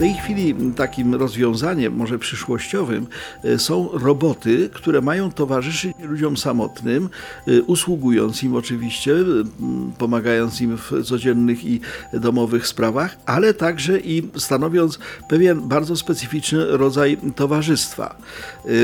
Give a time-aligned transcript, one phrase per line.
[0.00, 3.06] Tej chwili takim rozwiązaniem, może przyszłościowym,
[3.44, 7.08] e, są roboty, które mają towarzyszyć ludziom samotnym,
[7.48, 11.80] e, usługując im oczywiście, m, pomagając im w codziennych i
[12.12, 14.98] domowych sprawach, ale także i stanowiąc
[15.28, 18.16] pewien bardzo specyficzny rodzaj towarzystwa.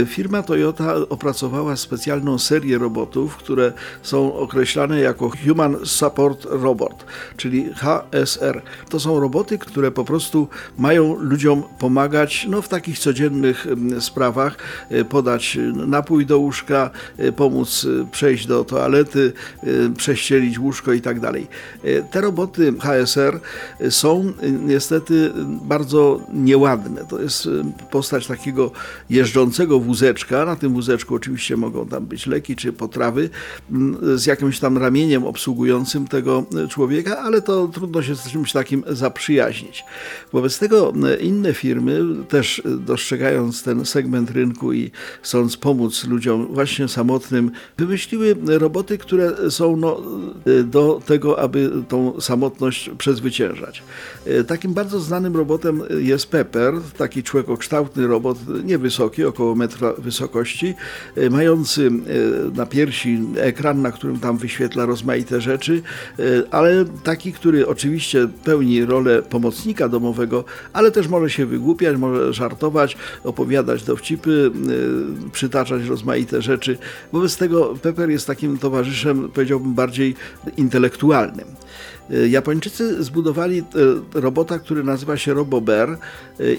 [0.03, 7.05] E, Firma Toyota opracowała specjalną serię robotów, które są określane jako Human Support Robot,
[7.37, 8.63] czyli HSR.
[8.89, 10.49] To są roboty, które po prostu
[10.79, 13.67] mają ludziom pomagać no, w takich codziennych
[14.01, 14.57] sprawach,
[14.91, 19.33] e, podać napój do łóżka, e, pomóc e, przejść do toalety,
[19.97, 21.47] prześcielić łóżko i tak dalej.
[22.11, 23.41] Te roboty HSR
[23.91, 24.33] są
[24.67, 25.33] niestety
[25.63, 27.05] bardzo nieładne.
[27.05, 27.49] To jest
[27.91, 28.71] postać takiego
[29.11, 30.45] jeżdżącego wózeczka.
[30.45, 33.31] Na tym wózeczku oczywiście mogą tam być leki czy potrawy
[34.15, 39.85] z jakimś tam ramieniem obsługującym tego człowieka, ale to trudno się z czymś takim zaprzyjaźnić.
[40.33, 44.91] Wobec tego inne firmy, też dostrzegając ten segment rynku i
[45.23, 50.03] chcąc pomóc ludziom właśnie samotnym, wymyśliły roboty, które są no,
[50.65, 53.83] do tego, aby tą samotność przezwyciężać.
[54.47, 60.75] Takim bardzo znanym robotem jest Pepper, taki człowiekokształtny robot, niewysoki, około metra wysokości,
[61.31, 61.91] mający
[62.55, 65.83] na piersi ekran, na którym tam wyświetla rozmaite rzeczy,
[66.51, 72.97] ale taki, który oczywiście pełni rolę pomocnika domowego, ale też może się wygłupiać, może żartować,
[73.25, 76.79] opowiadać dowcipy, yy, przytaczać rozmaite rzeczy.
[77.13, 80.15] Wobec tego Pepper jest takim towarzyszem, powiedziałbym, bardziej
[80.57, 81.47] intelektualnym.
[82.11, 85.99] Yy, Japończycy zbudowali yy, robota, który nazywa się RoboBear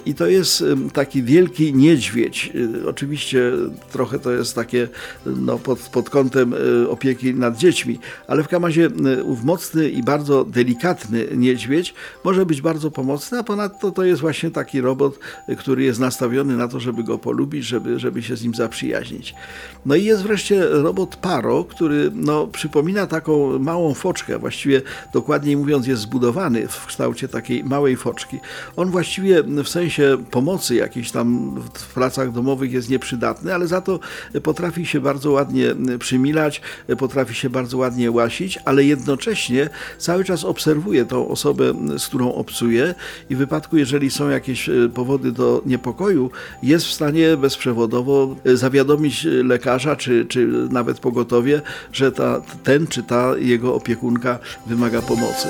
[0.05, 2.53] i to jest taki wielki niedźwiedź.
[2.85, 3.51] Oczywiście
[3.91, 4.87] trochę to jest takie
[5.25, 6.53] no, pod, pod kątem
[6.89, 8.89] opieki nad dziećmi, ale w kamazie
[9.23, 14.51] ów mocny i bardzo delikatny niedźwiedź może być bardzo pomocny, a ponadto to jest właśnie
[14.51, 15.19] taki robot,
[15.57, 19.35] który jest nastawiony na to, żeby go polubić, żeby, żeby się z nim zaprzyjaźnić.
[19.85, 24.81] No i jest wreszcie robot Paro, który no, przypomina taką małą foczkę, właściwie
[25.13, 28.39] dokładniej mówiąc jest zbudowany w kształcie takiej małej foczki.
[28.75, 33.99] On właściwie w sensie pomocy jakiejś tam w pracach domowych jest nieprzydatny, ale za to
[34.43, 36.61] potrafi się bardzo ładnie przymilać,
[36.97, 42.95] potrafi się bardzo ładnie łasić, ale jednocześnie cały czas obserwuje tą osobę, z którą obcuje
[43.29, 46.31] i w wypadku, jeżeli są jakieś e, powody do niepokoju,
[46.63, 53.03] jest w stanie bezprzewodowo e, zawiadomić lekarza czy, czy nawet pogotowie, że ta, ten czy
[53.03, 54.39] ta jego opiekunka
[54.87, 55.47] wymaga pomocy.